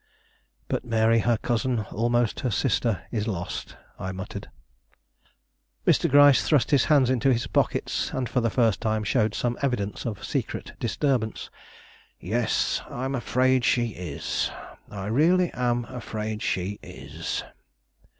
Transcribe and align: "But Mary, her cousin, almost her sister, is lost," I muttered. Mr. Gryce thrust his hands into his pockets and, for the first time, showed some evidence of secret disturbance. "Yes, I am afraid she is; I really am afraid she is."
"But 0.67 0.83
Mary, 0.83 1.19
her 1.19 1.37
cousin, 1.37 1.81
almost 1.91 2.39
her 2.39 2.49
sister, 2.49 3.03
is 3.11 3.27
lost," 3.27 3.77
I 3.99 4.11
muttered. 4.11 4.49
Mr. 5.85 6.09
Gryce 6.09 6.41
thrust 6.41 6.71
his 6.71 6.85
hands 6.85 7.11
into 7.11 7.31
his 7.31 7.45
pockets 7.45 8.09
and, 8.11 8.27
for 8.27 8.41
the 8.41 8.49
first 8.49 8.81
time, 8.81 9.03
showed 9.03 9.35
some 9.35 9.59
evidence 9.61 10.07
of 10.07 10.23
secret 10.25 10.71
disturbance. 10.79 11.51
"Yes, 12.19 12.81
I 12.89 13.05
am 13.05 13.13
afraid 13.13 13.63
she 13.63 13.89
is; 13.89 14.49
I 14.89 15.05
really 15.05 15.51
am 15.53 15.85
afraid 15.85 16.41
she 16.41 16.79
is." 16.81 17.43